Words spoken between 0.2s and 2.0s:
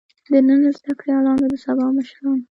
د نن زده کړيالان د سبا